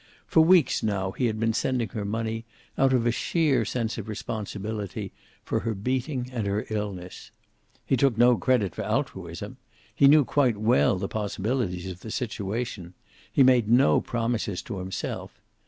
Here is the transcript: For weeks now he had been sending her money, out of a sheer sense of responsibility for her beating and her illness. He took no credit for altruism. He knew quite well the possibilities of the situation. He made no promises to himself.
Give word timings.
For 0.25 0.41
weeks 0.41 0.81
now 0.81 1.11
he 1.11 1.27
had 1.27 1.39
been 1.39 1.53
sending 1.53 1.89
her 1.89 2.03
money, 2.05 2.43
out 2.75 2.91
of 2.91 3.05
a 3.05 3.11
sheer 3.11 3.63
sense 3.63 3.99
of 3.99 4.07
responsibility 4.09 5.11
for 5.43 5.59
her 5.59 5.75
beating 5.75 6.31
and 6.33 6.47
her 6.47 6.65
illness. 6.71 7.29
He 7.85 7.95
took 7.95 8.17
no 8.17 8.35
credit 8.37 8.73
for 8.73 8.81
altruism. 8.81 9.57
He 9.93 10.07
knew 10.07 10.25
quite 10.25 10.57
well 10.57 10.97
the 10.97 11.07
possibilities 11.07 11.87
of 11.91 11.99
the 11.99 12.09
situation. 12.09 12.95
He 13.31 13.43
made 13.43 13.69
no 13.69 14.01
promises 14.01 14.63
to 14.63 14.79
himself. 14.79 15.39